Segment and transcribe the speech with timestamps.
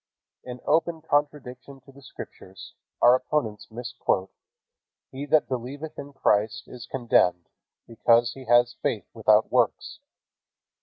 [0.43, 4.31] In open contradiction to the Scriptures, our opponents misquote,
[5.11, 7.49] "He that believeth in Christ is condemned,
[7.85, 9.99] because he has faith without works."